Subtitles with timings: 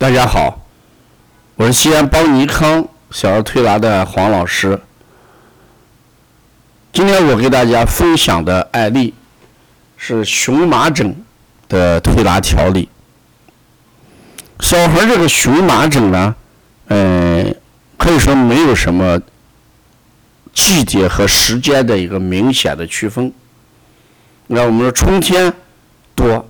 [0.00, 0.58] 大家好，
[1.56, 4.80] 我是西安邦尼康小儿推拿的黄老师。
[6.90, 9.12] 今天我给大家分享的案例
[9.98, 11.14] 是荨麻疹
[11.68, 12.88] 的推拿调理。
[14.60, 16.34] 小孩这个荨麻疹呢，
[16.86, 17.54] 嗯，
[17.98, 19.20] 可以说没有什么
[20.54, 23.30] 季节和时间的一个明显的区分。
[24.46, 25.52] 那我们说春天
[26.14, 26.48] 多，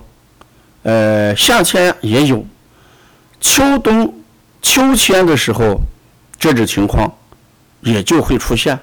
[0.83, 2.45] 呃，夏天也有。
[3.41, 4.13] 秋冬、
[4.61, 5.81] 秋天的时候，
[6.39, 7.11] 这种情况
[7.81, 8.79] 也就会出现。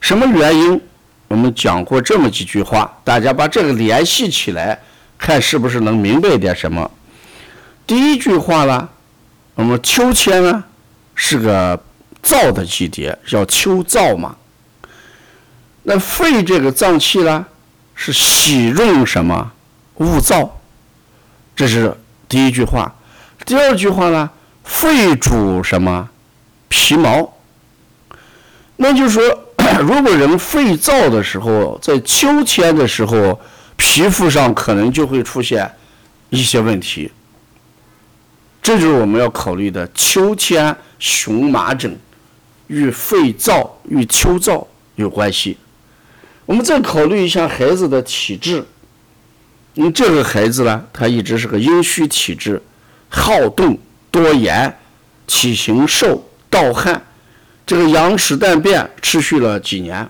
[0.00, 0.80] 什么原因？
[1.26, 4.78] 我们讲过这么几句话，大家把这个联系起来，
[5.18, 6.88] 看是不是能明白点什么。
[7.86, 8.88] 第一句话呢，
[9.54, 10.62] 我们秋天呢
[11.14, 11.76] 是个
[12.22, 14.36] 燥的季节，叫秋燥嘛。
[15.82, 17.44] 那肺这个脏器呢
[17.94, 19.50] 是喜润什么？
[19.96, 20.48] 勿燥，
[21.56, 21.92] 这是
[22.28, 22.94] 第一句话。
[23.44, 24.30] 第二句话呢，
[24.62, 26.08] 肺主什么？
[26.68, 27.34] 皮毛。
[28.76, 29.22] 那就是说，
[29.80, 33.38] 如果人肺燥的时候，在秋天的时候，
[33.76, 35.70] 皮肤上可能就会出现
[36.30, 37.10] 一些问题。
[38.62, 41.98] 这就是我们要考虑的，秋天荨麻疹
[42.68, 44.66] 与肺燥与秋燥
[44.96, 45.58] 有关系。
[46.46, 48.64] 我们再考虑一下孩子的体质，
[49.74, 52.60] 因为这个孩子呢，他一直是个阴虚体质。
[53.14, 53.78] 好动
[54.10, 54.76] 多言，
[55.24, 57.00] 体型瘦，盗汗，
[57.64, 60.06] 这个羊屎蛋便持续了几年。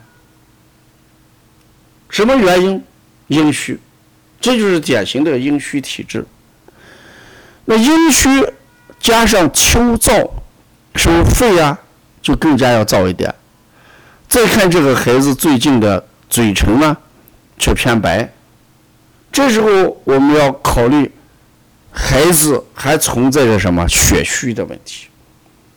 [2.09, 2.83] 什么原因？
[3.27, 3.79] 阴虚，
[4.41, 6.27] 这就是典型的阴虚体质。
[7.67, 8.29] 那阴虚
[8.99, 10.31] 加上秋燥，
[10.97, 11.79] 是不是肺啊
[12.23, 13.33] 就更加要燥一点？
[14.29, 16.97] 再看这个孩子最近的嘴唇呢，
[17.59, 18.33] 却偏白。
[19.31, 21.13] 这时候我们要考虑。
[21.97, 25.07] 孩子还存在着什么血虚的问题？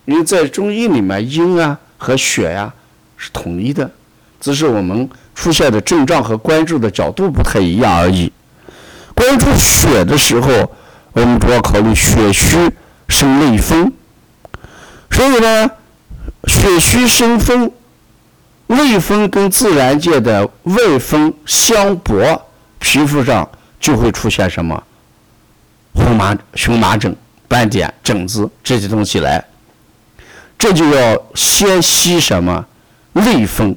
[0.05, 2.73] 因为在中医里面，阴啊和血呀
[3.15, 3.89] 是统一的，
[4.41, 8.31] 只是我们出现的症状和关注的角度不太一样而已。
[9.13, 10.71] 关注血的时候，
[11.13, 12.57] 我们主要考虑血虚
[13.07, 13.91] 生内风，
[15.11, 15.69] 所以呢，
[16.45, 17.71] 血虚生风，
[18.65, 22.49] 内风跟自然界的外风相搏，
[22.79, 23.47] 皮肤上
[23.79, 24.83] 就会出现什么？
[25.97, 27.13] 荨麻、荨麻疹、
[27.47, 29.43] 斑点、疹子这些东西来，
[30.57, 32.65] 这就要先吸什么
[33.13, 33.75] 内风。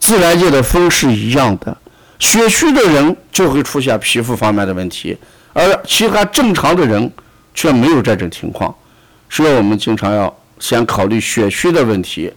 [0.00, 1.76] 自然界的风是一样的，
[2.18, 5.16] 血虚的人就会出现皮肤方面的问题，
[5.52, 7.10] 而其他正常的人
[7.54, 8.74] 却没有这种情况。
[9.28, 12.32] 所以我们经常要先考虑血虚的问题，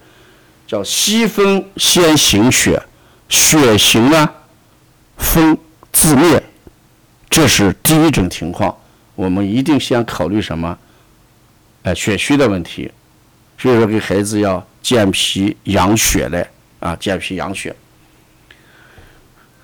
[0.67, 2.81] 叫吸风先行血，
[3.29, 4.29] 血行呢，
[5.17, 5.57] 风
[5.91, 6.43] 自灭。
[7.35, 8.77] 这是第一种情况，
[9.15, 10.77] 我们一定先考虑什么？
[11.81, 12.91] 哎，血虚的问题，
[13.57, 16.47] 所以说给孩子要健脾养血嘞
[16.79, 17.75] 啊，健脾养血。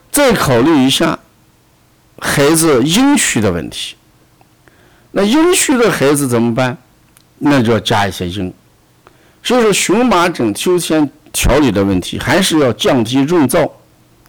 [0.10, 1.20] 再考虑一下
[2.18, 3.96] 孩子阴虚的问题，
[5.12, 6.76] 那阴虚的孩子怎么办？
[7.38, 8.52] 那就要加一些阴。
[9.44, 13.72] 所以说，荨麻疹秋天调理的问题，还是要降低润燥，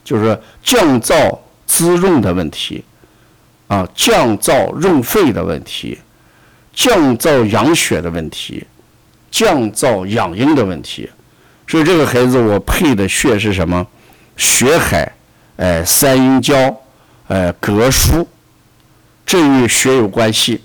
[0.04, 2.84] 就是降燥滋润的问题。
[3.70, 5.96] 啊，降燥润肺的问题，
[6.74, 8.66] 降燥养血的问题，
[9.30, 11.08] 降燥养阴的问题。
[11.68, 13.86] 所以这个孩子我配的穴是什么？
[14.36, 15.12] 血海，
[15.56, 16.56] 哎，三阴交，
[17.28, 18.26] 哎，膈腧，
[19.24, 20.60] 这与血有关系。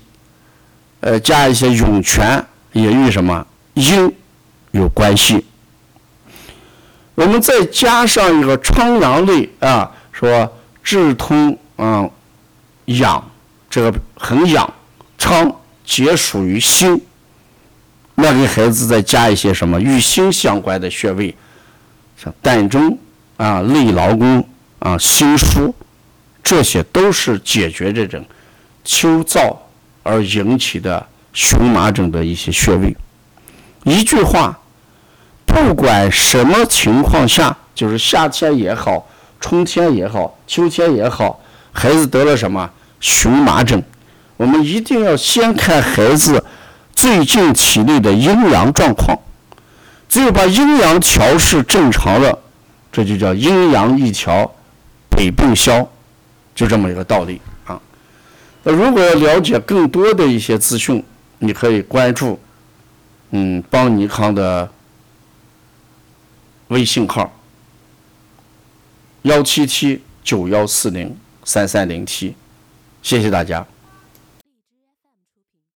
[0.98, 4.12] 呃，加一些涌泉，也与什么阴
[4.72, 5.46] 有关系。
[7.14, 10.52] 我们再加上一个疮疡类啊，说
[10.82, 12.10] 治通啊。
[12.86, 13.22] 痒，
[13.68, 14.72] 这个很痒，
[15.18, 15.54] 疮
[15.84, 17.00] 皆属于心。
[18.14, 21.36] 那给孩子再加一些什么与心相关的穴位，
[22.16, 22.98] 像膻中
[23.36, 24.48] 啊、内劳宫
[24.78, 25.72] 啊、心腧，
[26.42, 28.24] 这些都是解决这种
[28.84, 29.54] 秋燥
[30.02, 32.96] 而引起的荨麻疹的一些穴位。
[33.84, 34.58] 一句话，
[35.44, 39.06] 不管什么情况下，就是夏天也好，
[39.38, 41.38] 春天也好，秋天也好，
[41.70, 42.70] 孩子得了什么？
[43.00, 43.82] 荨麻疹，
[44.36, 46.44] 我们一定要先看孩子
[46.94, 49.18] 最近体内的阴阳状况，
[50.08, 52.38] 只有把阴阳调试正常了，
[52.90, 54.50] 这就叫阴阳一调，
[55.10, 55.86] 百病消，
[56.54, 57.80] 就这么一个道理啊。
[58.62, 61.04] 那如果了解更多的一些资讯，
[61.38, 62.40] 你可以关注
[63.30, 64.68] 嗯邦尼康的
[66.68, 67.30] 微信号
[69.22, 72.34] 幺七七九幺四零三三零七。
[73.06, 73.64] 谢谢大家。